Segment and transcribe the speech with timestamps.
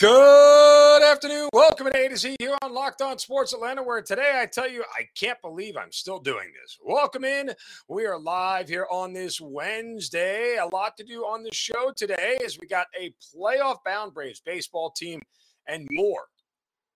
[0.00, 1.48] Good afternoon.
[1.52, 4.70] Welcome to A to Z here on Locked On Sports Atlanta, where today I tell
[4.70, 6.78] you I can't believe I'm still doing this.
[6.84, 7.50] Welcome in.
[7.88, 10.56] We are live here on this Wednesday.
[10.56, 14.40] A lot to do on the show today as we got a playoff bound Braves
[14.40, 15.20] baseball team
[15.66, 16.26] and more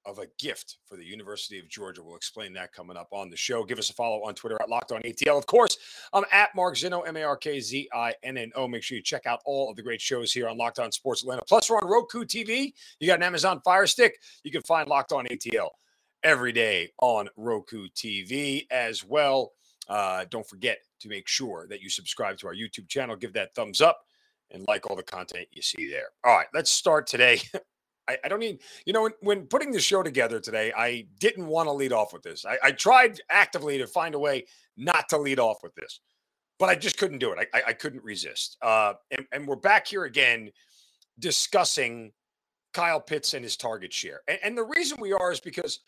[0.05, 2.03] of a gift for the University of Georgia.
[2.03, 3.65] We'll explain that coming up on the show.
[3.65, 5.39] Give us a follow on Twitter at Locked On ATL.
[5.39, 5.79] Of course,
[6.13, 8.67] I'm at Mark Zinno, M A R K Z I N N O.
[8.67, 11.23] Make sure you check out all of the great shows here on Locked On Sports
[11.23, 11.43] Atlanta.
[11.47, 12.73] Plus, we're on Roku TV.
[13.01, 14.19] You got an Amazon Fire Stick.
[14.45, 15.69] You can find Locked On ATL
[16.23, 19.53] every day on Roku TV as well.
[19.89, 23.55] Uh, don't forget to make sure that you subscribe to our YouTube channel, give that
[23.55, 24.01] thumbs up,
[24.51, 26.11] and like all the content you see there.
[26.25, 27.41] All right, let's start today
[28.09, 31.47] I, I don't need, you know, when, when, putting the show together today, I didn't
[31.47, 32.45] want to lead off with this.
[32.45, 36.01] I, I, tried actively to find a way not to lead off with this,
[36.59, 37.49] but I just couldn't do it.
[37.55, 38.57] I, I couldn't resist.
[38.63, 40.51] Uh, and, and, we're back here again
[41.19, 42.13] discussing
[42.73, 44.21] Kyle Pitts and his target share.
[44.27, 45.81] And, and the reason we are is because,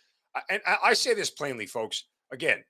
[0.50, 2.64] and I say this plainly, folks, again,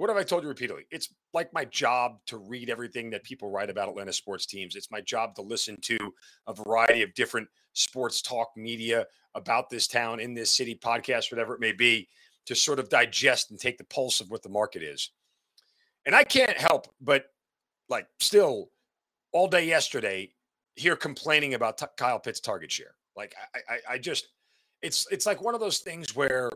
[0.00, 0.86] what have I told you repeatedly?
[0.90, 4.74] It's like my job to read everything that people write about Atlanta sports teams.
[4.74, 5.98] It's my job to listen to
[6.46, 11.52] a variety of different sports talk media about this town, in this city, podcast, whatever
[11.52, 12.08] it may be,
[12.46, 15.10] to sort of digest and take the pulse of what the market is.
[16.06, 17.26] And I can't help but,
[17.90, 18.70] like, still
[19.32, 20.30] all day yesterday,
[20.76, 22.94] hear complaining about t- Kyle Pitts' target share.
[23.18, 24.28] Like, I, I, I just,
[24.80, 26.48] it's it's like one of those things where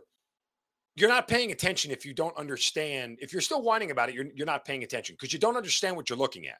[0.96, 3.18] you're not paying attention if you don't understand.
[3.20, 5.96] If you're still whining about it, you're, you're not paying attention because you don't understand
[5.96, 6.58] what you're looking at.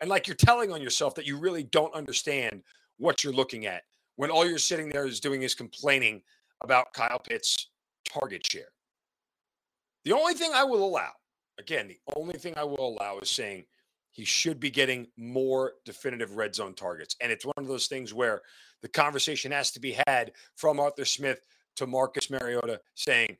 [0.00, 2.62] And like you're telling on yourself that you really don't understand
[2.98, 3.82] what you're looking at
[4.16, 6.22] when all you're sitting there is doing is complaining
[6.62, 7.68] about Kyle Pitts'
[8.08, 8.72] target share.
[10.04, 11.10] The only thing I will allow,
[11.58, 13.64] again, the only thing I will allow is saying
[14.10, 17.16] he should be getting more definitive red zone targets.
[17.20, 18.40] And it's one of those things where
[18.82, 21.40] the conversation has to be had from Arthur Smith
[21.76, 23.36] to Marcus Mariota saying,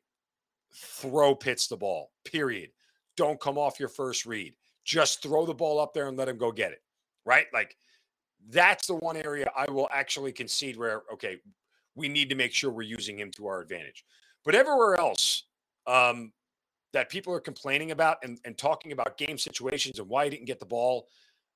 [0.74, 2.70] throw Pitts the ball, period.
[3.16, 4.54] Don't come off your first read.
[4.84, 6.82] Just throw the ball up there and let him go get it.
[7.24, 7.46] Right?
[7.52, 7.76] Like
[8.48, 11.38] that's the one area I will actually concede where, okay,
[11.94, 14.04] we need to make sure we're using him to our advantage.
[14.44, 15.44] But everywhere else
[15.86, 16.32] um,
[16.92, 20.46] that people are complaining about and, and talking about game situations and why he didn't
[20.46, 21.08] get the ball,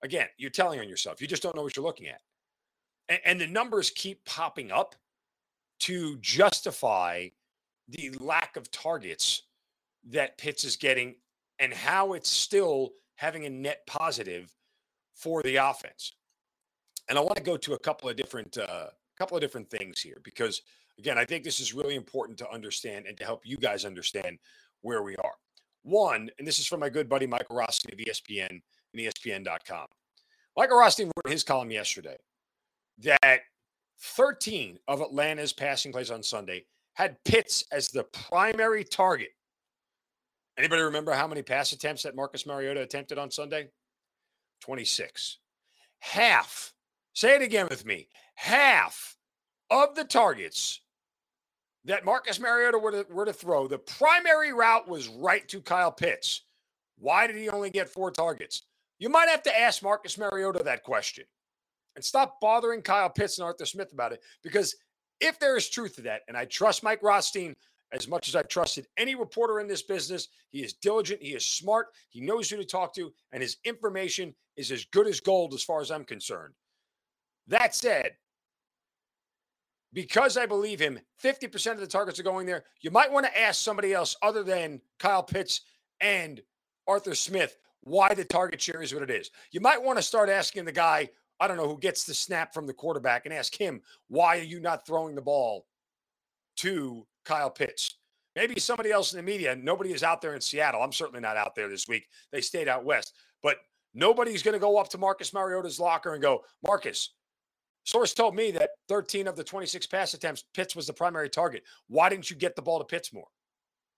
[0.02, 1.20] again, you're telling on yourself.
[1.20, 2.20] You just don't know what you're looking at.
[3.08, 4.94] And, and the numbers keep popping up
[5.80, 7.28] to justify
[7.88, 9.42] the lack of targets
[10.10, 11.16] that Pitts is getting
[11.58, 14.52] and how it's still having a net positive
[15.14, 16.12] for the offense.
[17.08, 18.86] And I want to go to a couple of different uh,
[19.18, 20.62] couple of different things here because
[20.98, 24.38] again, I think this is really important to understand and to help you guys understand
[24.80, 25.34] where we are.
[25.82, 28.62] One, and this is from my good buddy Michael Rothstein of ESPN and
[28.96, 29.86] ESPN.com.
[30.56, 32.16] Michael Rothstein wrote in his column yesterday
[32.98, 33.40] that
[34.00, 39.30] 13 of Atlanta's passing plays on Sunday had Pitts as the primary target.
[40.58, 43.70] Anybody remember how many pass attempts that Marcus Mariota attempted on Sunday?
[44.60, 45.38] 26.
[46.00, 46.72] Half,
[47.14, 49.16] say it again with me, half
[49.70, 50.80] of the targets
[51.84, 55.90] that Marcus Mariota were to, were to throw, the primary route was right to Kyle
[55.90, 56.42] Pitts.
[56.98, 58.62] Why did he only get four targets?
[58.98, 61.24] You might have to ask Marcus Mariota that question
[61.96, 64.76] and stop bothering Kyle Pitts and Arthur Smith about it because
[65.22, 67.54] if there is truth to that, and I trust Mike Rothstein
[67.92, 71.46] as much as I've trusted any reporter in this business, he is diligent, he is
[71.46, 75.54] smart, he knows who to talk to, and his information is as good as gold
[75.54, 76.54] as far as I'm concerned.
[77.48, 78.12] That said,
[79.92, 82.64] because I believe him, 50% of the targets are going there.
[82.80, 85.60] You might want to ask somebody else other than Kyle Pitts
[86.00, 86.40] and
[86.86, 89.30] Arthur Smith why the target share is what it is.
[89.50, 91.10] You might want to start asking the guy
[91.42, 94.44] I don't know, who gets the snap from the quarterback and ask him, why are
[94.44, 95.66] you not throwing the ball
[96.58, 97.96] to Kyle Pitts?
[98.36, 99.56] Maybe somebody else in the media.
[99.56, 100.80] Nobody is out there in Seattle.
[100.80, 102.06] I'm certainly not out there this week.
[102.30, 103.14] They stayed out west.
[103.42, 103.56] But
[103.92, 107.12] nobody's going to go up to Marcus Mariota's locker and go, Marcus,
[107.82, 111.64] source told me that 13 of the 26 pass attempts, Pitts was the primary target.
[111.88, 113.26] Why didn't you get the ball to Pitts more?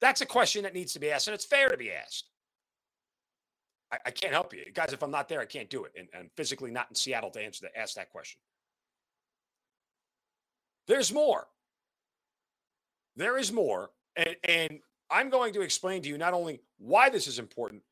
[0.00, 2.30] That's a question that needs to be asked, and it's fair to be asked.
[3.94, 4.64] I, I, can't help you.
[4.72, 5.92] Guys, if I'm not there, I can't do it.
[5.96, 8.38] And, physically not in Seattle to answer that, ask that question.
[10.86, 11.46] there's more.
[13.16, 13.90] There is more.
[14.16, 14.78] And, and
[15.10, 17.82] I'm going to explain to you not only why this is important,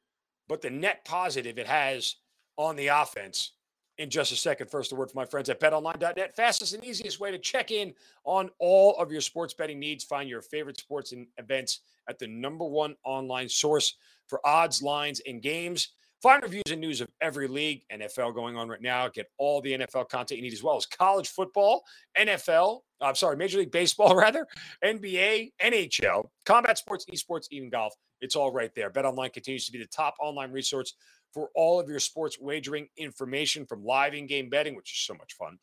[0.49, 2.17] but the net positive it has
[2.57, 3.53] on the offense
[3.99, 4.71] in just a second.
[4.71, 6.35] First, a word from my friends at betonline.net.
[6.35, 7.95] Fastest and easiest way to check in
[8.25, 10.05] on all of your sports betting needs.
[10.05, 13.95] Find your favorite sports and events at the number one online source
[14.29, 15.89] for odds, lines, and games.
[16.23, 19.09] Find reviews and news of every league, NFL going on right now.
[19.09, 21.83] Get all the NFL content you need, as well as college football,
[22.17, 24.47] NFL, I'm sorry, Major League Baseball, rather,
[24.85, 27.95] NBA, NHL, combat sports, esports, even golf.
[28.21, 28.89] It's all right there.
[28.89, 30.95] BetOnline continues to be the top online resource
[31.35, 35.15] for all of your sports wagering information from live in game betting, which is so
[35.15, 35.59] much fun.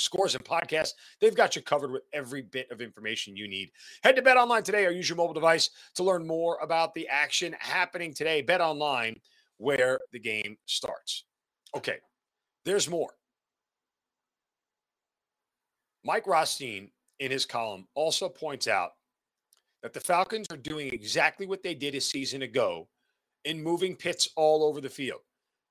[0.00, 3.70] Scores and podcasts, they've got you covered with every bit of information you need.
[4.02, 7.06] Head to Bet Online today or use your mobile device to learn more about the
[7.08, 8.42] action happening today.
[8.42, 9.16] Bet Online,
[9.58, 11.24] where the game starts.
[11.76, 11.98] Okay,
[12.64, 13.10] there's more.
[16.04, 18.92] Mike Rothstein, in his column, also points out
[19.82, 22.88] that the Falcons are doing exactly what they did a season ago
[23.44, 25.20] in moving Pitts all over the field.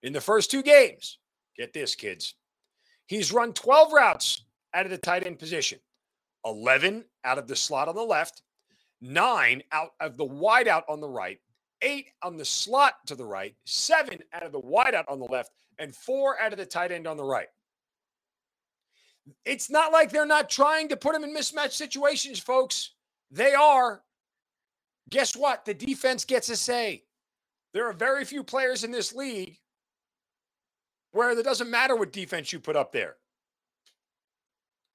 [0.03, 1.17] In the first two games,
[1.57, 2.35] get this, kids,
[3.09, 5.79] he's run 12 routes out of the tight end position,
[6.45, 8.43] 11 out of the slot on the left,
[9.01, 11.39] nine out of the wideout on the right,
[11.81, 15.51] eight on the slot to the right, seven out of the wideout on the left,
[15.79, 17.47] and four out of the tight end on the right.
[19.43, 22.93] It's not like they're not trying to put him in mismatch situations, folks.
[23.31, 24.01] They are.
[25.09, 25.65] Guess what?
[25.65, 27.03] The defense gets a say.
[27.73, 29.57] There are very few players in this league
[31.11, 33.15] where it doesn't matter what defense you put up there.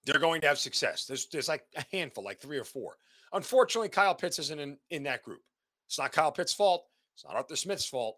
[0.05, 1.07] They're going to have success.
[1.07, 2.97] There's, there's like a handful, like three or four.
[3.33, 5.41] Unfortunately, Kyle Pitts isn't in, in that group.
[5.87, 6.85] It's not Kyle Pitts' fault.
[7.15, 8.17] It's not Arthur Smith's fault.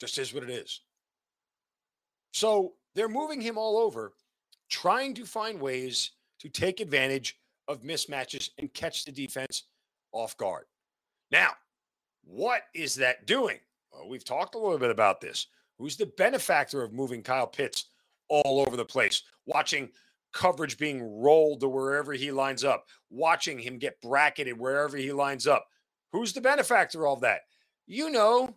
[0.00, 0.80] Just is what it is.
[2.32, 4.14] So they're moving him all over,
[4.68, 7.38] trying to find ways to take advantage
[7.68, 9.64] of mismatches and catch the defense
[10.12, 10.64] off guard.
[11.30, 11.52] Now,
[12.24, 13.58] what is that doing?
[13.94, 15.46] Well, we've talked a little bit about this.
[15.78, 17.86] Who's the benefactor of moving Kyle Pitts
[18.28, 19.22] all over the place?
[19.46, 19.90] Watching
[20.32, 25.46] coverage being rolled to wherever he lines up, watching him get bracketed wherever he lines
[25.46, 25.66] up.
[26.12, 27.42] Who's the benefactor of that?
[27.86, 28.56] You know,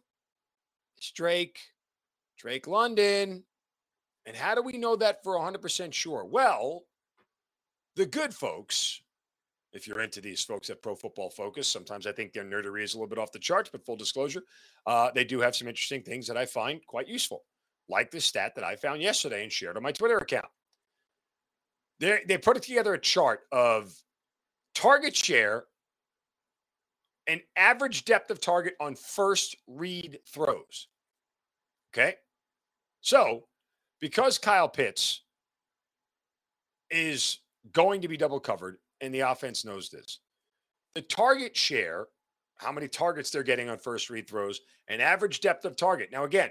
[0.98, 1.60] it's Drake,
[2.38, 3.44] Drake London.
[4.26, 6.26] And how do we know that for 100% sure?
[6.26, 6.86] Well,
[7.96, 9.02] the good folks
[9.74, 11.68] if you're into these folks at Pro Football Focus.
[11.68, 14.44] Sometimes I think their nerdery is a little bit off the charts, but full disclosure,
[14.86, 17.44] uh, they do have some interesting things that I find quite useful,
[17.90, 20.48] like the stat that I found yesterday and shared on my Twitter account.
[22.00, 23.94] They they put together a chart of
[24.76, 25.66] target share
[27.26, 30.88] and average depth of target on first read throws.
[31.94, 32.16] Okay,
[33.02, 33.46] so
[34.00, 35.24] because Kyle Pitts
[36.90, 37.40] is
[37.72, 40.20] going to be double covered and the offense knows this.
[40.96, 42.08] The target share,
[42.56, 46.12] how many targets they're getting on first read throws, and average depth of target.
[46.12, 46.50] Now, again,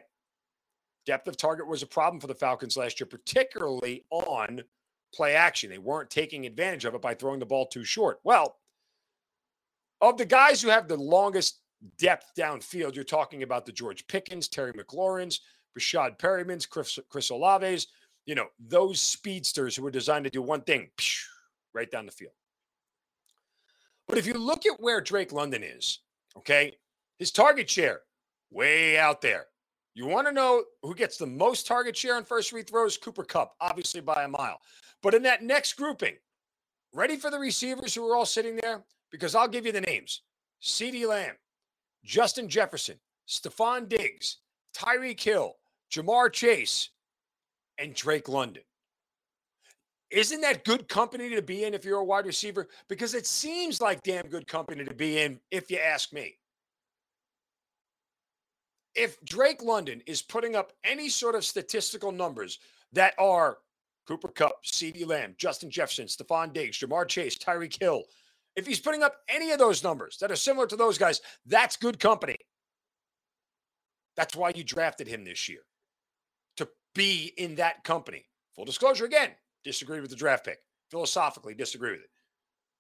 [1.07, 4.63] depth of target was a problem for the Falcons last year, particularly on
[5.15, 5.71] play action.
[5.71, 8.21] They weren't taking advantage of it by throwing the ball too short.
[8.25, 8.59] Well,
[10.01, 11.61] of the guys who have the longest
[11.99, 15.41] depth downfield, you're talking about the George Pickens, Terry McLaurin's,
[15.77, 17.89] Breshad Perriman's, Chris, Chris Olave's,
[18.27, 20.91] you know, those speedsters who were designed to do one thing
[21.77, 22.33] right down the field.
[24.09, 26.01] But if you look at where Drake London is,
[26.37, 26.77] okay,
[27.19, 28.01] his target share
[28.51, 29.47] way out there.
[29.95, 32.99] You want to know who gets the most target share on first read throws?
[32.99, 34.61] Cooper Kupp, obviously by a mile.
[35.03, 36.17] But in that next grouping,
[36.93, 38.85] ready for the receivers who are all sitting there?
[39.11, 40.23] Because I'll give you the names
[40.63, 41.37] CeeDee Lamb,
[42.05, 42.97] Justin Jefferson,
[43.29, 44.39] Stefon Diggs,
[44.77, 45.55] Tyreek Hill,
[45.91, 46.91] Ja'Marr Chase,
[47.79, 48.63] and Drake London.
[50.11, 52.69] Isn't that good company to be in if you're a wide receiver?
[52.89, 56.39] Because it seems like damn good company to be in, if you ask me.
[58.95, 62.61] If Drake London is putting up any sort of statistical numbers
[62.93, 63.59] that are
[64.07, 68.05] Cooper Kupp, CeeDee Lamb, Justin Jefferson, Stefon Diggs, Ja'Marr Chase, Tyreek Hill,
[68.55, 71.77] if he's putting up any of those numbers that are similar to those guys, that's
[71.77, 72.37] good company.
[74.17, 75.61] That's why you drafted him this year
[76.57, 78.25] to be in that company.
[78.55, 79.33] Full disclosure again,
[79.67, 80.61] disagree with the draft pick.
[80.91, 82.11] Philosophically, disagree with it.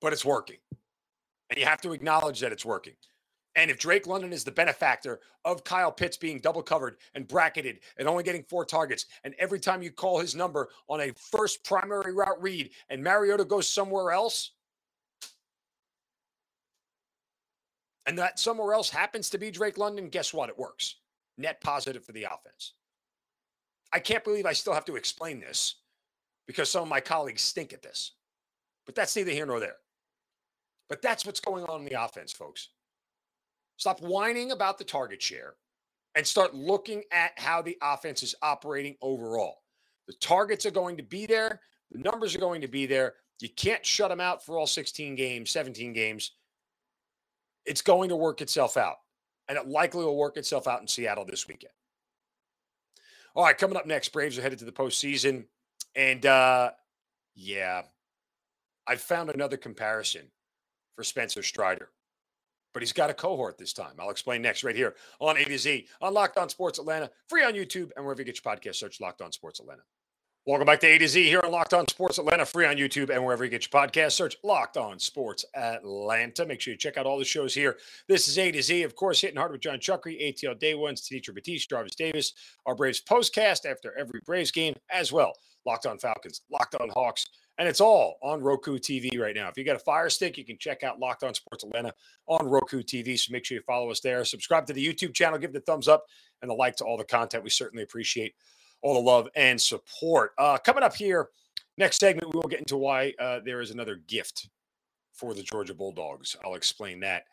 [0.00, 0.58] But it's working.
[1.50, 2.94] And you have to acknowledge that it's working.
[3.56, 7.80] And if Drake London is the benefactor of Kyle Pitts being double covered and bracketed
[7.98, 11.64] and only getting four targets, and every time you call his number on a first
[11.64, 14.52] primary route read and Mariota goes somewhere else,
[18.04, 20.50] and that somewhere else happens to be Drake London, guess what?
[20.50, 20.96] It works.
[21.38, 22.74] Net positive for the offense.
[23.92, 25.76] I can't believe I still have to explain this
[26.46, 28.12] because some of my colleagues stink at this.
[28.84, 29.76] But that's neither here nor there.
[30.88, 32.68] But that's what's going on in the offense, folks.
[33.76, 35.54] Stop whining about the target share
[36.14, 39.62] and start looking at how the offense is operating overall.
[40.06, 41.60] The targets are going to be there,
[41.90, 43.14] the numbers are going to be there.
[43.40, 46.32] You can't shut them out for all 16 games, 17 games.
[47.66, 48.96] It's going to work itself out,
[49.48, 51.72] and it likely will work itself out in Seattle this weekend.
[53.34, 55.44] All right, coming up next, Braves are headed to the postseason.
[55.96, 56.70] And uh,
[57.34, 57.82] yeah,
[58.86, 60.30] I found another comparison
[60.94, 61.90] for Spencer Strider
[62.76, 63.94] but he's got a cohort this time.
[63.98, 67.42] I'll explain next right here on A to Z on Locked On Sports Atlanta, free
[67.42, 68.74] on YouTube and wherever you get your podcast.
[68.74, 69.80] Search Locked On Sports Atlanta.
[70.48, 73.10] Welcome back to A to Z here on Locked On Sports Atlanta, free on YouTube
[73.10, 74.12] and wherever you get your podcast.
[74.12, 76.46] Search Locked On Sports Atlanta.
[76.46, 77.78] Make sure you check out all the shows here.
[78.06, 81.00] This is A to Z, of course, hitting hard with John Chuckery, ATL Day Ones,
[81.00, 82.32] Tenitra Batiste, Jarvis Davis,
[82.64, 85.32] our Braves postcast after every Braves game as well.
[85.64, 87.26] Locked On Falcons, Locked On Hawks,
[87.58, 89.48] and it's all on Roku TV right now.
[89.48, 91.92] If you got a Fire Stick, you can check out Locked On Sports Atlanta
[92.28, 93.18] on Roku TV.
[93.18, 94.24] So make sure you follow us there.
[94.24, 96.04] Subscribe to the YouTube channel, give the thumbs up
[96.40, 97.42] and the like to all the content.
[97.42, 98.36] We certainly appreciate
[98.82, 100.32] all the love and support.
[100.38, 101.28] Uh, coming up here,
[101.78, 104.48] next segment, we will get into why uh, there is another gift
[105.12, 106.36] for the Georgia Bulldogs.
[106.44, 107.24] I'll explain that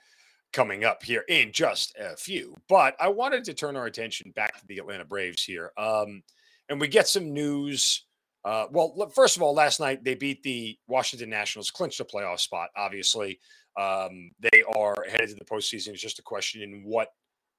[0.51, 2.55] coming up here in just a few.
[2.69, 5.71] But I wanted to turn our attention back to the Atlanta Braves here.
[5.77, 6.23] Um,
[6.69, 8.05] and we get some news
[8.45, 12.39] uh, well, first of all, last night they beat the Washington Nationals, clinched a playoff
[12.39, 12.69] spot.
[12.75, 13.39] Obviously,
[13.77, 15.89] um, they are headed to the postseason.
[15.89, 17.09] It's just a question in what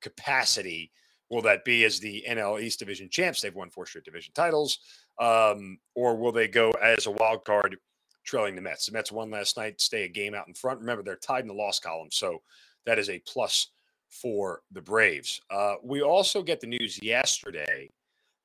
[0.02, 0.90] capacity
[1.30, 3.40] will that be as the NL East Division champs?
[3.40, 4.78] They've won four straight division titles,
[5.20, 7.76] um, or will they go as a wild card,
[8.24, 8.86] trailing the Mets?
[8.86, 10.80] The Mets won last night, stay a game out in front.
[10.80, 12.42] Remember, they're tied in the loss column, so
[12.86, 13.68] that is a plus
[14.10, 15.40] for the Braves.
[15.50, 17.90] Uh, we also get the news yesterday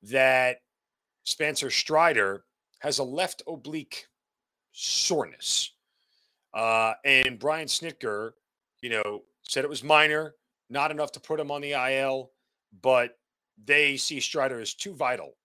[0.03, 0.57] that
[1.23, 2.45] Spencer Strider
[2.79, 4.07] has a left oblique
[4.71, 5.73] soreness.
[6.53, 8.31] Uh, and Brian Snitker,
[8.81, 10.35] you know, said it was minor,
[10.69, 12.31] not enough to put him on the IL,
[12.81, 13.17] but
[13.65, 15.35] they see Strider as too vital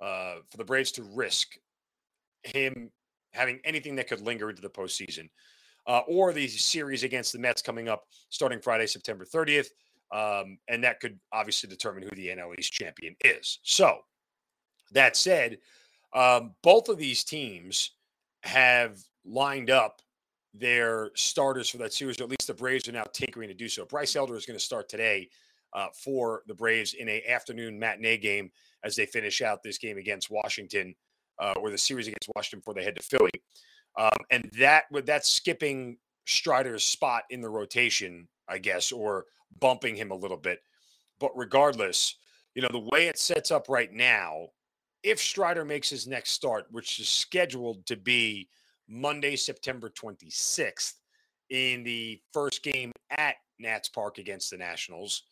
[0.00, 1.56] uh, for the Braves to risk
[2.42, 2.90] him
[3.32, 5.28] having anything that could linger into the postseason.
[5.86, 9.68] Uh, or the series against the Mets coming up starting Friday, September 30th.
[10.12, 13.60] Um, and that could obviously determine who the NL East champion is.
[13.62, 13.98] So,
[14.92, 15.58] that said,
[16.12, 17.92] um, both of these teams
[18.42, 20.00] have lined up
[20.54, 23.68] their starters for that series, or at least the Braves are now tinkering to do
[23.68, 23.84] so.
[23.84, 25.28] Bryce Elder is going to start today
[25.72, 28.50] uh, for the Braves in a afternoon matinee game
[28.84, 30.94] as they finish out this game against Washington,
[31.38, 33.30] uh, or the series against Washington before they head to Philly.
[33.98, 39.26] Um, and that with that skipping Strider's spot in the rotation, I guess, or
[39.60, 40.60] bumping him a little bit.
[41.18, 42.16] But regardless,
[42.54, 44.48] you know, the way it sets up right now,
[45.02, 48.48] if Strider makes his next start, which is scheduled to be
[48.88, 50.94] Monday, September 26th,
[51.50, 55.22] in the first game at Nats Park against the Nationals,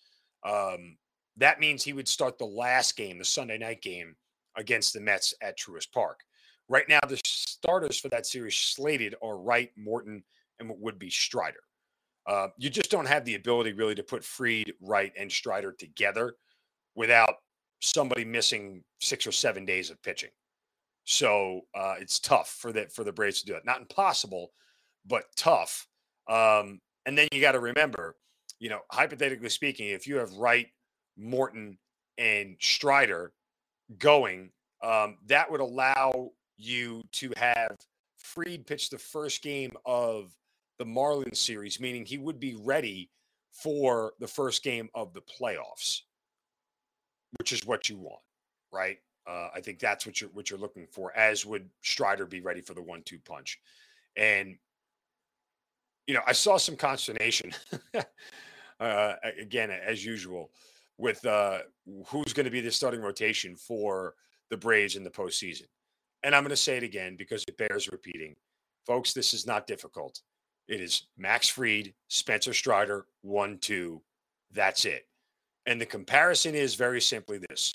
[0.45, 0.97] um,
[1.37, 4.15] that means he would start the last game, the Sunday night game
[4.57, 6.21] against the Mets at Truist Park.
[6.69, 10.23] Right now, the starters for that series slated are Wright, Morton,
[10.59, 11.61] and what would be Strider.
[12.27, 16.35] Uh, you just don't have the ability really to put Fried, Wright, and Strider together
[16.95, 17.35] without
[17.81, 20.31] somebody missing six or seven days of pitching.
[21.05, 23.67] So uh, it's tough for the for the Braves to do it.
[23.67, 24.53] Not impossible,
[25.07, 25.87] but tough.
[26.29, 28.17] Um, and then you got to remember,
[28.59, 30.69] you know, hypothetically speaking, if you have Wright,
[31.17, 31.79] Morton,
[32.19, 33.33] and Strider
[33.99, 34.51] going,
[34.83, 37.77] um, that would allow you to have
[38.17, 40.33] Fried pitch the first game of
[40.79, 43.11] the Marlins series, meaning he would be ready
[43.53, 46.01] for the first game of the playoffs
[47.39, 48.23] which is what you want,
[48.73, 48.99] right?
[49.27, 51.17] Uh, I think that's what you're what you're looking for.
[51.17, 53.59] As would Strider be ready for the one-two punch,
[54.17, 54.57] and
[56.07, 57.53] you know I saw some consternation
[58.81, 60.51] uh, again as usual
[60.99, 61.59] with uh,
[62.07, 64.15] who's going to be the starting rotation for
[64.51, 65.67] the Braves in the postseason.
[66.23, 68.35] And I'm going to say it again because it bears repeating,
[68.87, 69.13] folks.
[69.13, 70.21] This is not difficult.
[70.69, 74.03] It is Max Fried, Spencer Strider, one two.
[74.53, 75.07] That's it.
[75.67, 77.75] And the comparison is very simply this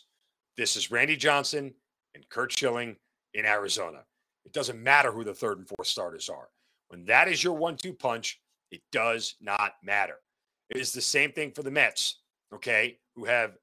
[0.57, 1.74] this is Randy Johnson
[2.15, 2.95] and Curt Schilling
[3.33, 4.00] in Arizona.
[4.45, 6.50] It doesn't matter who the third and fourth starters are.
[6.89, 8.39] When that is your one two punch,
[8.72, 10.15] it does not matter.
[10.69, 12.19] It is the same thing for the Mets,
[12.53, 13.58] okay, who have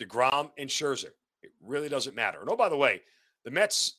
[0.00, 1.12] DeGrom and Scherzer.
[1.42, 2.40] It really doesn't matter.
[2.40, 3.02] And oh, by the way,
[3.44, 3.96] the Mets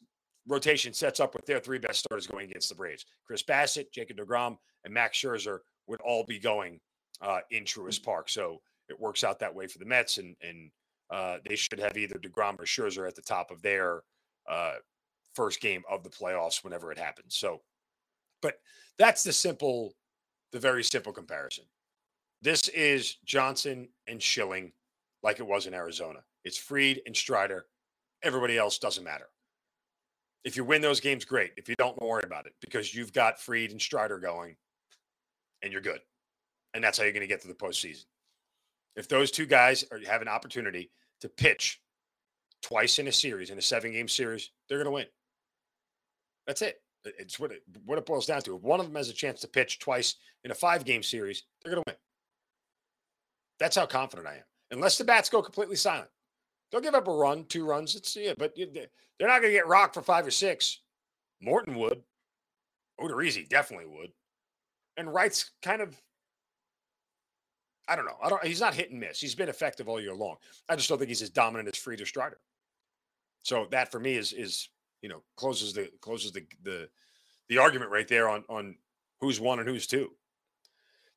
[0.47, 3.05] rotation sets up with their three best starters going against the Braves.
[3.25, 6.79] Chris Bassitt, Jacob DeGrom, and Max Scherzer would all be going
[7.21, 8.29] uh, in Truist Park.
[8.29, 10.71] So it works out that way for the Mets, and and
[11.11, 14.01] uh, they should have either Degrom or Scherzer at the top of their
[14.49, 14.75] uh,
[15.35, 17.35] first game of the playoffs whenever it happens.
[17.35, 17.61] So,
[18.41, 18.55] but
[18.97, 19.93] that's the simple,
[20.51, 21.65] the very simple comparison.
[22.41, 24.71] This is Johnson and Schilling
[25.23, 26.19] like it was in Arizona.
[26.43, 27.67] It's Fried and Strider.
[28.23, 29.27] Everybody else doesn't matter.
[30.43, 31.51] If you win those games, great.
[31.55, 34.55] If you don't, don't worry about it because you've got Fried and Strider going
[35.61, 35.99] and you're good.
[36.73, 38.05] And that's how you're going to get to the postseason.
[38.95, 41.79] If those two guys are, have an opportunity to pitch
[42.61, 45.05] twice in a series, in a seven game series, they're going to win.
[46.47, 46.80] That's it.
[47.05, 48.55] It's what it, what it boils down to.
[48.55, 51.43] If one of them has a chance to pitch twice in a five game series,
[51.63, 51.97] they're going to win.
[53.59, 54.43] That's how confident I am.
[54.71, 56.09] Unless the bats go completely silent,
[56.71, 57.95] they'll give up a run, two runs.
[57.95, 60.79] It's yeah, but they're not going to get rocked for five or six.
[61.41, 62.01] Morton would.
[62.99, 64.11] Odorizzi definitely would.
[64.97, 65.99] And Wright's kind of,
[67.87, 68.17] I don't know.
[68.23, 68.43] I don't.
[68.43, 69.19] He's not hit and miss.
[69.19, 70.37] He's been effective all year long.
[70.69, 72.39] I just don't think he's as dominant as Fried or Strider.
[73.43, 74.69] So that for me is is
[75.01, 76.89] you know closes the closes the the
[77.49, 78.75] the argument right there on on
[79.19, 80.09] who's one and who's two.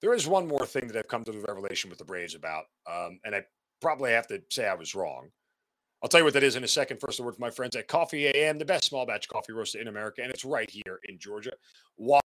[0.00, 2.64] There is one more thing that I've come to the revelation with the Braves about,
[2.90, 3.42] um, and I
[3.80, 5.30] probably have to say I was wrong.
[6.02, 7.00] I'll tell you what that is in a second.
[7.00, 9.80] First, a word from my friends at Coffee AM, the best small batch coffee roaster
[9.80, 11.52] in America, and it's right here in Georgia.
[11.96, 12.20] Why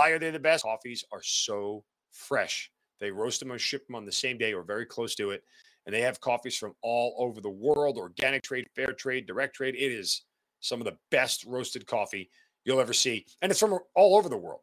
[0.00, 0.64] are they the best?
[0.64, 2.72] Coffees are so fresh.
[3.00, 5.44] They roast them and ship them on the same day or very close to it.
[5.86, 9.74] And they have coffees from all over the world organic trade, fair trade, direct trade.
[9.74, 10.22] It is
[10.64, 12.30] some of the best roasted coffee
[12.64, 13.26] you'll ever see.
[13.42, 14.60] And it's from all over the world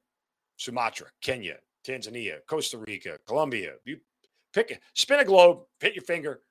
[0.58, 3.74] Sumatra, Kenya, Tanzania, Costa Rica, Colombia.
[3.86, 3.98] You
[4.54, 6.42] pick spin a globe, hit your finger,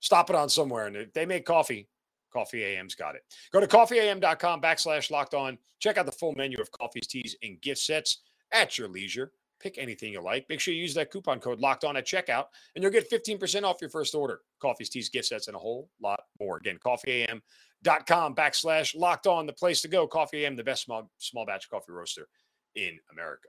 [0.00, 1.88] stop it on somewhere, and they make coffee.
[2.32, 3.22] Coffee AM's got it.
[3.52, 5.58] Go to coffeeam.com backslash locked on.
[5.80, 8.22] Check out the full menu of coffees, teas, and gift sets
[8.52, 9.32] at your leisure.
[9.62, 10.44] Pick anything you like.
[10.48, 13.62] Make sure you use that coupon code locked on at checkout, and you'll get 15%
[13.62, 14.40] off your first order.
[14.60, 16.56] Coffees, teas, gift sets, and a whole lot more.
[16.56, 20.06] Again, coffeeam.com backslash locked on, the place to go.
[20.08, 22.26] Coffee AM, the best small, small batch coffee roaster
[22.74, 23.48] in America.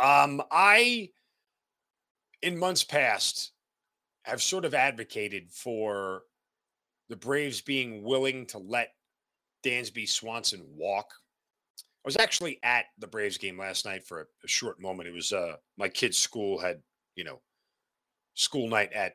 [0.00, 1.10] Um, I,
[2.42, 3.52] in months past,
[4.24, 6.22] have sort of advocated for
[7.08, 8.88] the Braves being willing to let
[9.64, 11.06] Dansby Swanson walk.
[11.78, 15.08] I was actually at the Braves game last night for a, a short moment.
[15.08, 16.82] It was uh, my kid's school had,
[17.16, 17.40] you know,
[18.34, 19.14] school night at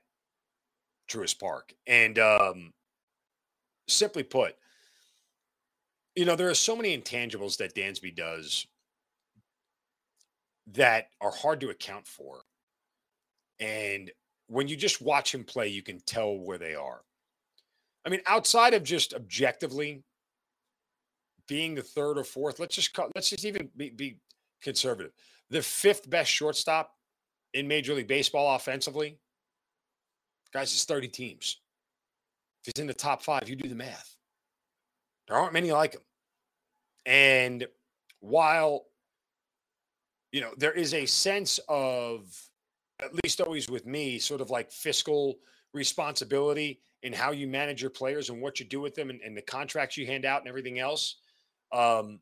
[1.10, 1.74] Truist Park.
[1.86, 2.74] And um,
[3.88, 4.56] simply put,
[6.16, 8.66] you know, there are so many intangibles that Dansby does
[10.74, 12.42] that are hard to account for.
[13.60, 14.12] And
[14.48, 17.02] when you just watch him play, you can tell where they are.
[18.06, 20.04] I mean, outside of just objectively
[21.48, 24.18] being the third or fourth, let's just call, let's just even be, be
[24.62, 25.12] conservative.
[25.50, 26.92] The fifth best shortstop
[27.54, 29.18] in Major League Baseball offensively,
[30.54, 31.60] guys, is 30 teams.
[32.62, 34.16] If he's in the top five, you do the math.
[35.28, 36.02] There aren't many like him.
[37.06, 37.68] And
[38.20, 38.86] while
[40.32, 42.32] you know, there is a sense of,
[43.02, 45.40] at least always with me, sort of like fiscal
[45.74, 49.36] responsibility in how you manage your players and what you do with them and, and
[49.36, 51.16] the contracts you hand out and everything else.
[51.72, 52.20] Um,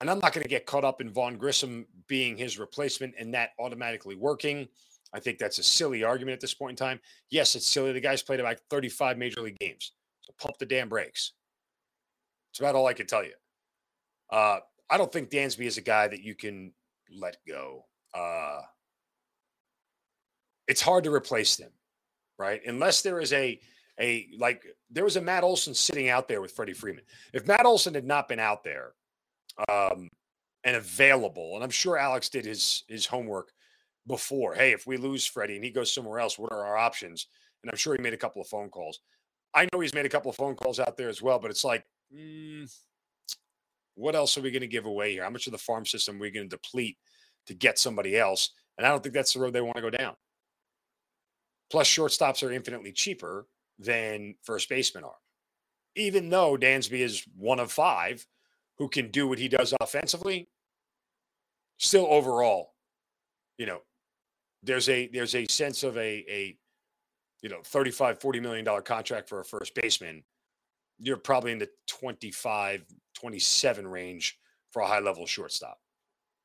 [0.00, 3.32] and I'm not going to get caught up in Vaughn Grissom being his replacement and
[3.34, 4.68] that automatically working.
[5.14, 7.00] I think that's a silly argument at this point in time.
[7.30, 7.92] Yes, it's silly.
[7.92, 9.92] The guy's played about 35 major league games.
[10.22, 11.32] So pump the damn brakes.
[12.50, 13.32] It's about all I can tell you.
[14.30, 14.60] Uh,
[14.90, 16.72] I don't think Dansby is a guy that you can
[17.18, 17.84] let go.
[18.14, 18.60] Uh,
[20.68, 21.70] it's hard to replace them,
[22.38, 22.60] right?
[22.66, 23.60] Unless there is a
[24.00, 27.04] a like there was a Matt Olson sitting out there with Freddie Freeman.
[27.32, 28.92] If Matt Olson had not been out there
[29.68, 30.08] um,
[30.64, 33.50] and available, and I'm sure Alex did his his homework
[34.06, 34.54] before.
[34.54, 37.26] Hey, if we lose Freddie and he goes somewhere else, what are our options?
[37.62, 39.00] And I'm sure he made a couple of phone calls.
[39.54, 41.64] I know he's made a couple of phone calls out there as well, but it's
[41.64, 42.68] like, mm,
[43.94, 45.24] what else are we going to give away here?
[45.24, 46.96] How much of the farm system are we going to deplete
[47.46, 48.50] to get somebody else?
[48.78, 50.14] And I don't think that's the road they want to go down.
[51.70, 53.46] Plus, shortstops are infinitely cheaper
[53.78, 55.16] than first basemen are.
[55.96, 58.26] Even though Dansby is one of five
[58.78, 60.48] who can do what he does offensively,
[61.78, 62.74] still overall,
[63.58, 63.80] you know,
[64.62, 66.56] there's a there's a sense of a a
[67.42, 70.22] you know 35 40 million dollar contract for a first baseman
[71.02, 72.84] you're probably in the 25,
[73.14, 74.38] 27 range
[74.70, 75.78] for a high level shortstop.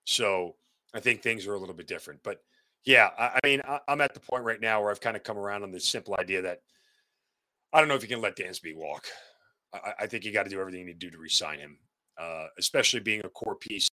[0.05, 0.55] So
[0.93, 2.21] I think things are a little bit different.
[2.23, 2.39] But
[2.85, 5.23] yeah, I, I mean, I, am at the point right now where I've kind of
[5.23, 6.61] come around on this simple idea that
[7.71, 9.05] I don't know if you can let Dansby walk.
[9.73, 11.77] I, I think you got to do everything you need to do to resign him,
[12.19, 13.89] uh, especially being a core piece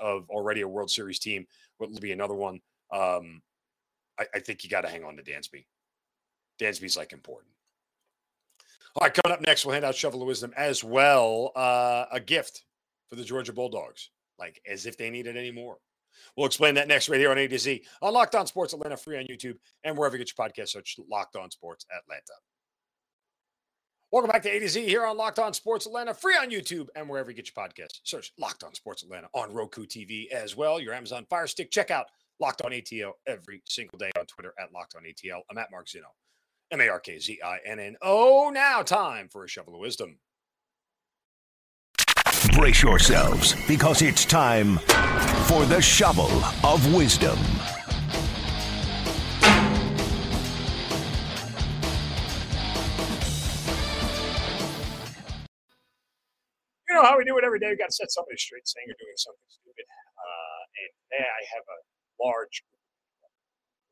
[0.00, 1.46] of already a World Series team.
[1.78, 2.60] What will be another one?
[2.90, 3.42] Um,
[4.18, 5.66] I, I think you got to hang on to Dansby.
[6.58, 7.52] Dansby's like important.
[8.98, 11.52] All right, coming up next, we'll hand out Shovel of Wisdom as well.
[11.54, 12.64] Uh, a gift
[13.10, 15.76] for the Georgia Bulldogs, like as if they need it anymore.
[16.34, 18.96] We'll explain that next right here on A to Z on Locked On Sports Atlanta,
[18.96, 20.70] free on YouTube and wherever you get your podcast.
[20.70, 22.22] Search Locked On Sports Atlanta.
[24.10, 26.86] Welcome back to A to Z here on Locked On Sports Atlanta, free on YouTube
[26.96, 28.00] and wherever you get your podcast.
[28.04, 30.80] Search Locked On Sports Atlanta on Roku TV as well.
[30.80, 31.70] Your Amazon Fire Stick.
[31.70, 32.06] Check out
[32.40, 35.42] Locked On ATL every single day on Twitter at Locked On ATL.
[35.50, 36.08] I'm at Mark Zinno.
[36.72, 38.50] M A R K Z I N N O.
[38.52, 40.18] Now, time for a shovel of wisdom.
[42.52, 44.78] Brace yourselves because it's time
[45.46, 46.30] for the shovel
[46.64, 47.38] of wisdom.
[56.88, 57.68] You know how we do it every day.
[57.70, 59.84] We got to set somebody straight saying you're doing something stupid.
[59.86, 61.78] Uh, and today I have a
[62.24, 62.64] large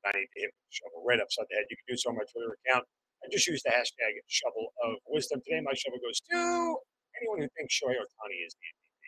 [0.04, 1.66] I need to hit shovel right upside the head.
[1.70, 2.84] You can do so on my Twitter account.
[3.24, 5.40] I just use the hashtag shovel of wisdom.
[5.44, 6.36] Today, my shovel goes to
[7.16, 9.04] anyone who thinks Shohei Ohtani is the MVP.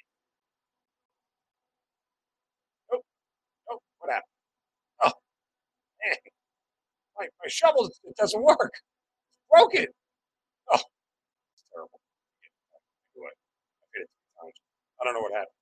[2.96, 3.02] Oh,
[3.70, 4.36] oh, what happened?
[5.04, 5.12] Oh,
[6.00, 6.16] man.
[7.18, 8.72] My, my shovel it doesn't work.
[9.28, 9.86] It's broken.
[10.72, 12.00] Oh, it's terrible.
[15.00, 15.52] I don't know what happened.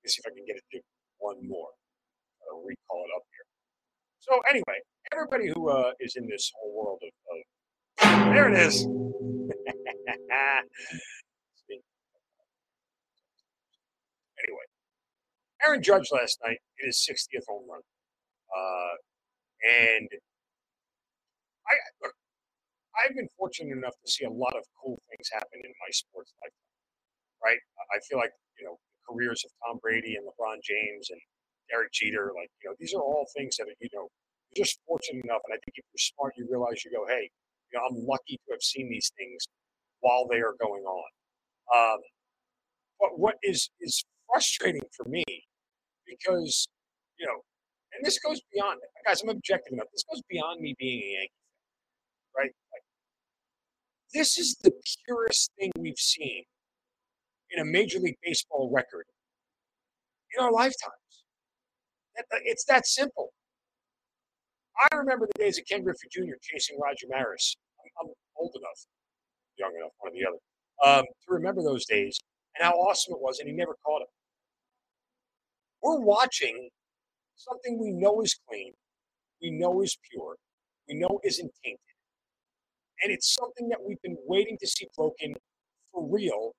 [0.00, 0.80] Let me see if I can get it to
[1.18, 1.70] one more.
[2.50, 3.22] I'll recall it up.
[4.30, 4.78] So anyway,
[5.12, 7.42] everybody who uh, is in this whole world of, of
[8.32, 8.84] there it is.
[8.86, 9.50] anyway,
[15.66, 17.80] Aaron Judge last night hit his 60th home run,
[18.54, 18.94] uh,
[19.66, 20.08] and
[21.66, 22.14] I look.
[23.02, 26.32] I've been fortunate enough to see a lot of cool things happen in my sports
[26.40, 26.52] life.
[27.42, 27.58] Right,
[27.92, 28.78] I feel like you know
[29.10, 31.20] careers of Tom Brady and LeBron James and
[31.70, 32.32] Derek Jeter.
[32.34, 34.08] Like, you know, these are all things that, you know,
[34.54, 35.42] you're just fortunate enough.
[35.48, 37.30] And I think if you're smart, you realize you go, hey,
[37.72, 39.46] you know, I'm lucky to have seen these things
[40.00, 41.10] while they are going on.
[41.74, 42.00] Um,
[43.00, 45.24] but what is is frustrating for me
[46.06, 46.68] because,
[47.18, 47.40] you know,
[47.94, 49.22] and this goes beyond guys.
[49.22, 49.88] I'm objective enough.
[49.92, 51.32] This goes beyond me being a Yankee
[52.36, 52.52] fan, right?
[52.72, 52.82] Like,
[54.14, 54.72] this is the
[55.06, 56.44] purest thing we've seen
[57.50, 59.06] in a Major League Baseball record
[60.36, 60.99] in our lifetime.
[62.44, 63.32] It's that simple.
[64.80, 66.34] I remember the days of Ken Griffey Jr.
[66.42, 67.56] chasing Roger Maris.
[67.80, 68.86] I'm, I'm old enough,
[69.58, 72.18] young enough, one or the other, um, to remember those days
[72.56, 74.08] and how awesome it was, and he never caught him.
[75.82, 76.68] We're watching
[77.36, 78.72] something we know is clean,
[79.42, 80.36] we know is pure,
[80.88, 81.80] we know isn't tainted.
[83.02, 85.34] And it's something that we've been waiting to see broken
[85.92, 86.52] for real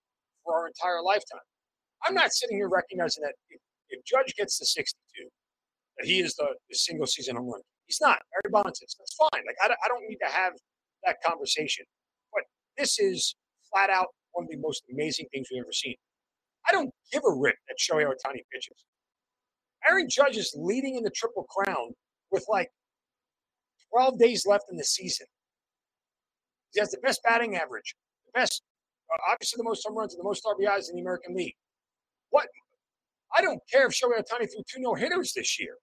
[0.43, 1.45] for our entire lifetime.
[2.05, 5.29] I'm not sitting here recognizing that if, if Judge gets to 62,
[6.03, 7.61] he is the, the single season home run.
[7.85, 8.19] He's not.
[8.31, 8.95] Barry Bonds is.
[8.97, 9.43] That's fine.
[9.45, 10.53] Like I, I don't need to have
[11.05, 11.85] that conversation.
[12.33, 12.43] But
[12.77, 13.35] this is
[13.71, 15.95] flat out one of the most amazing things we've ever seen.
[16.67, 18.85] I don't give a rip that Shohei Ohtani pitches.
[19.89, 21.93] Aaron Judge is leading in the Triple Crown
[22.31, 22.69] with like
[23.91, 25.27] 12 days left in the season.
[26.73, 28.61] He has the best batting average, the best,
[29.13, 31.55] uh, obviously the most home runs and the most RBIs in the American League.
[32.29, 32.47] What?
[33.35, 35.75] I don't care if Shohei Ohtani threw two no hitters this year.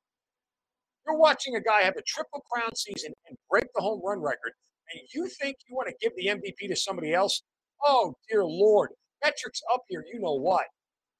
[1.07, 4.53] You're watching a guy have a triple crown season and break the home run record,
[4.93, 7.43] and you think you want to give the MVP to somebody else?
[7.85, 8.91] Oh, dear Lord.
[9.25, 10.67] Metrics up here, you know what?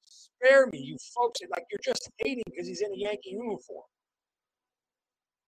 [0.01, 1.41] Spare me, you folks.
[1.51, 3.83] Like you're just hating because he's in a Yankee uniform.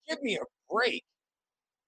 [0.08, 1.04] Give me a break.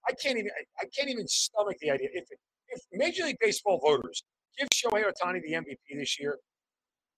[0.08, 0.50] I can't even.
[0.80, 2.08] I can't even stomach the idea.
[2.12, 2.28] If
[2.68, 4.24] if Major League Baseball voters
[4.58, 6.38] give Shohei Ohtani the MVP this year,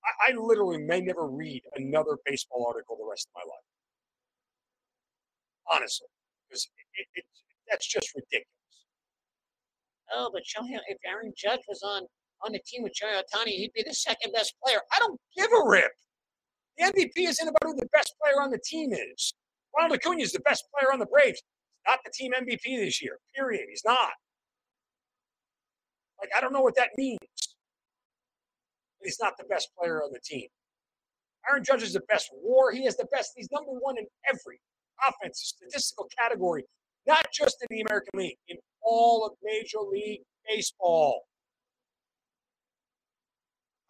[0.07, 3.65] I, I literally may never read another baseball article the rest of my life
[5.71, 6.09] honestly,
[6.49, 7.25] because it, it,
[7.69, 8.47] that's just ridiculous.
[10.15, 12.03] Oh, but Shohei, if Aaron Judge was on
[12.45, 14.79] on the team with Shohei Ohtani, he'd be the second best player.
[14.95, 15.91] I don't give a rip.
[16.79, 19.33] The MVP isn't about who the best player on the team is.
[19.77, 21.43] Ronald Acuna is the best player on the Braves.
[21.89, 23.19] Not the team MVP this year.
[23.35, 23.67] Period.
[23.69, 24.11] He's not.
[26.21, 27.19] Like I don't know what that means.
[29.07, 30.49] He's not the best player on the team.
[31.49, 32.73] Aaron Judge is the best WAR.
[32.73, 33.33] He has the best.
[33.37, 34.61] He's number one in every
[35.09, 36.65] offense statistical category,
[37.07, 41.23] not just in the American League, in all of Major League Baseball.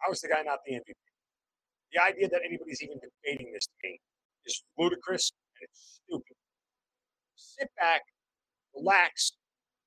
[0.05, 0.93] I was the guy, not the MVP.
[1.93, 3.97] The idea that anybody's even debating this game
[4.45, 6.37] is ludicrous and it's stupid.
[7.35, 8.01] Sit back,
[8.75, 9.31] relax,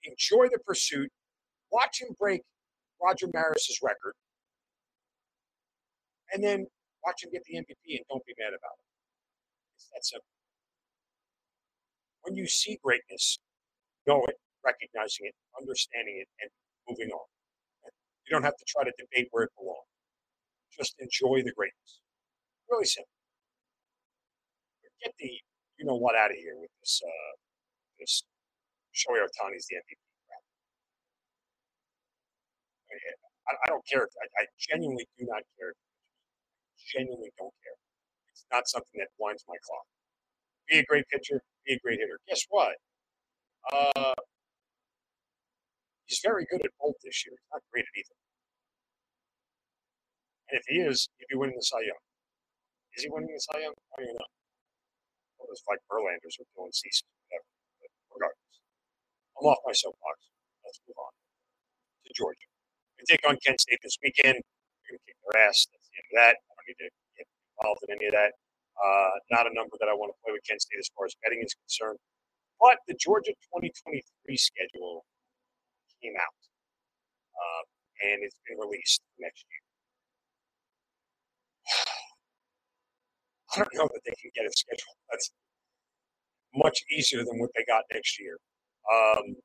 [0.03, 1.09] enjoy the pursuit,
[1.71, 2.43] watch him break
[3.01, 4.15] Roger Maris's record,
[6.33, 6.67] and then
[7.05, 8.89] watch him get the MVP and don't be mad about it.
[9.77, 10.35] It's that simple.
[12.23, 13.39] When you see greatness,
[14.07, 16.51] know it, recognizing it, understanding it, and
[16.89, 17.27] moving on.
[18.29, 19.91] You don't have to try to debate where it belongs.
[20.77, 22.01] Just enjoy the greatness.
[22.71, 23.11] Really simple.
[25.03, 25.33] Get the
[25.81, 27.33] you know what out of here with this uh,
[27.99, 28.23] this
[28.93, 29.97] Shohei Ohtani's the MVP.
[33.49, 34.07] I, I don't care.
[34.07, 35.75] I, I genuinely do not care.
[36.91, 37.79] Genuinely don't care.
[38.33, 39.87] It's not something that winds my clock.
[40.69, 42.19] Be a great pitcher, be a great hitter.
[42.29, 42.75] Guess what?
[43.73, 44.15] Uh,
[46.07, 47.35] he's very good at both this year.
[47.39, 48.17] He's not great at either.
[50.51, 52.03] And if he is, he'd be winning the Cy Young.
[52.97, 53.75] Is he winning the Cy Young?
[53.75, 54.31] I don't even know.
[55.39, 57.49] Well, those like Verlanders are doing seasons, whatever.
[57.81, 58.57] But regardless,
[59.39, 60.19] I'm off my soapbox.
[60.67, 61.13] Let's move on
[62.07, 62.49] to Georgia.
[62.99, 64.43] We take on Kent State this weekend.
[64.43, 65.67] We're going to kick their ass.
[65.71, 66.35] That's the end of that.
[66.69, 67.27] Need to get
[67.59, 68.33] involved in any of that.
[68.81, 71.15] Uh, not a number that I want to play with Kent State as far as
[71.25, 71.99] betting is concerned.
[72.61, 74.05] But the Georgia 2023
[74.37, 75.05] schedule
[76.03, 76.41] came out,
[77.37, 77.63] uh,
[78.09, 79.63] and it's been released next year.
[83.57, 85.33] I don't know that they can get a schedule that's
[86.55, 88.37] much easier than what they got next year.
[88.91, 89.37] Um,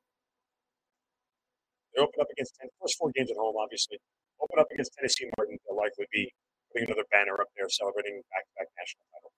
[1.94, 3.98] they open up against 10, first four games at home, obviously.
[4.40, 5.58] Open up against Tennessee Martin.
[5.64, 6.32] They'll likely be
[6.76, 9.32] putting another banner up there celebrating back-to-back national title.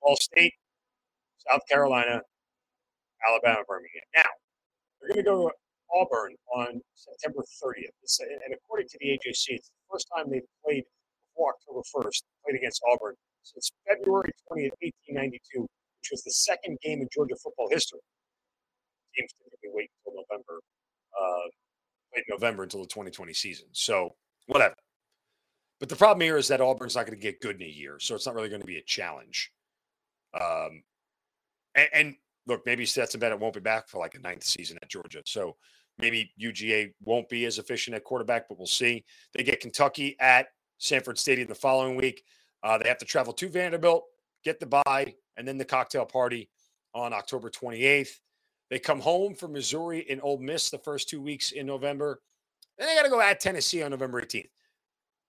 [0.00, 0.54] Ball State,
[1.44, 2.24] South Carolina,
[3.20, 4.08] Alabama, Birmingham.
[4.16, 4.32] Now,
[5.00, 5.54] they're going to go to
[5.92, 7.92] Auburn on September 30th.
[8.00, 10.84] It's, and according to the AJC, it's the first time they've played
[11.36, 14.72] before October 1st, played against Auburn since February 20th,
[15.12, 18.00] 1892, which was the second game in Georgia football history.
[19.16, 20.60] Teams typically wait until November,
[21.12, 21.46] uh,
[22.28, 23.66] November until the 2020 season.
[23.72, 24.74] So, whatever.
[25.80, 27.98] But the problem here is that Auburn's not going to get good in a year,
[28.00, 29.52] so it's not really going to be a challenge.
[30.34, 30.82] Um,
[31.74, 32.14] and, and
[32.46, 35.22] look, maybe Stetson Bennett won't be back for like a ninth season at Georgia.
[35.24, 35.56] So
[35.98, 39.04] maybe UGA won't be as efficient at quarterback, but we'll see.
[39.34, 42.24] They get Kentucky at Sanford Stadium the following week.
[42.62, 44.04] Uh, they have to travel to Vanderbilt,
[44.44, 46.48] get the bye, and then the cocktail party
[46.94, 48.10] on October 28th.
[48.70, 52.20] They come home from Missouri and Ole Miss the first two weeks in November.
[52.76, 54.48] Then they got to go at Tennessee on November 18th.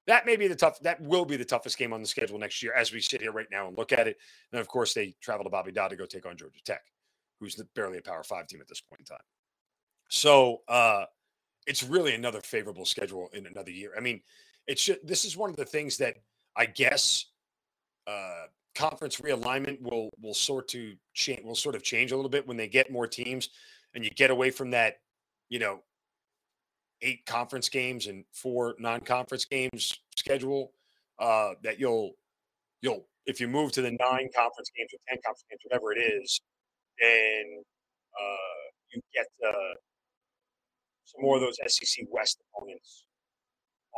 [0.10, 0.80] That may be the tough.
[0.80, 3.32] That will be the toughest game on the schedule next year, as we sit here
[3.32, 4.18] right now and look at it.
[4.52, 6.82] And of course, they travel to Bobby Dodd to go take on Georgia Tech,
[7.40, 9.24] who's barely a Power Five team at this point in time.
[10.10, 11.06] So uh,
[11.68, 13.92] it's really another favorable schedule in another year.
[13.96, 14.22] I mean,
[14.66, 16.16] it's just, this is one of the things that
[16.58, 17.26] I guess
[18.08, 22.48] uh, conference realignment will will sort to change will sort of change a little bit
[22.48, 23.50] when they get more teams
[23.94, 25.02] and you get away from that,
[25.50, 25.82] you know,
[27.02, 30.72] eight conference games and four non-conference games schedule.
[31.20, 32.14] Uh, that you'll
[32.82, 36.00] you'll if you move to the nine conference games or ten conference games, whatever it
[36.00, 36.42] is,
[37.00, 37.62] then
[38.16, 38.62] uh,
[38.94, 39.76] you get uh,
[41.06, 43.04] some more of those SEC West opponents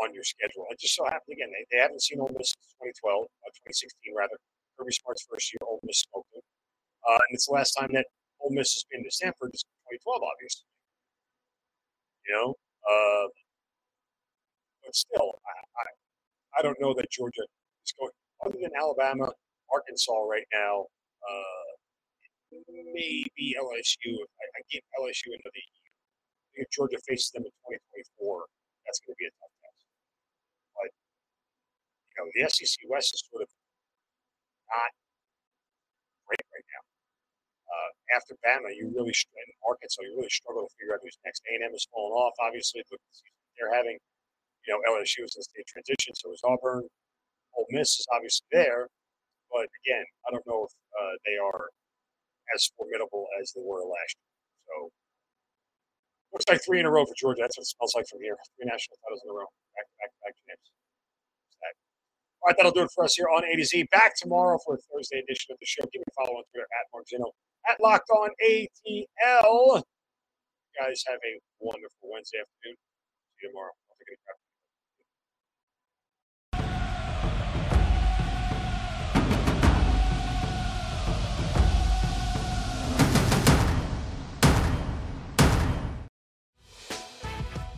[0.02, 0.66] on your schedule.
[0.72, 4.16] It just so happened again they, they haven't seen Ole Miss since 2012, uh, 2016
[4.18, 4.38] rather.
[4.80, 8.06] Kirby Smart's first year, Ole Miss smoked uh, and it's the last time that
[8.40, 10.66] Ole Miss has been to Sanford is 2012, obviously.
[12.28, 12.48] You know,
[12.90, 13.28] uh,
[14.84, 15.84] but still, I, I,
[16.60, 17.44] I don't know that Georgia
[17.86, 18.12] is going
[18.46, 19.32] other than Alabama,
[19.72, 20.86] Arkansas right now.
[21.22, 21.72] Uh,
[22.94, 24.12] maybe LSU.
[24.12, 25.90] I, I give LSU another year.
[26.56, 28.46] If Georgia faces them in 2024,
[28.86, 29.84] that's going to be a tough test.
[30.76, 33.50] But you know, the SEC West is sort of
[34.68, 34.92] not
[36.28, 36.91] great right now.
[37.72, 41.40] Uh, after Bama, you really and Arkansas, you really struggle to figure out who's next.
[41.48, 42.36] A and M is falling off.
[42.44, 42.84] Obviously,
[43.56, 43.96] they're having,
[44.68, 46.84] you know, LSU is in state transition, so is Auburn.
[47.56, 48.88] Ole Miss is obviously there,
[49.52, 51.72] but again, I don't know if uh, they are
[52.56, 54.36] as formidable as they were last year.
[54.68, 54.76] So
[56.36, 57.44] looks like three in a row for Georgia.
[57.44, 58.36] That's what it smells like from here.
[58.56, 59.48] Three national titles in a row.
[59.76, 60.68] Back to back to back champs.
[62.42, 63.86] All right, that'll do it for us here on A to Z.
[63.92, 65.86] Back tomorrow for a Thursday edition of the show.
[65.94, 67.30] Give me a follow on Twitter at Mark Zinno
[67.70, 69.78] at Locked On ATL.
[69.78, 69.84] You
[70.80, 72.78] guys have a wonderful Wednesday afternoon.
[73.40, 73.72] See you tomorrow.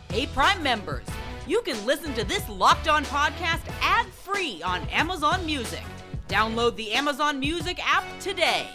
[0.09, 1.07] Hey, Prime members,
[1.47, 5.81] you can listen to this Locked On podcast ad free on Amazon Music.
[6.27, 8.69] Download the Amazon Music app today.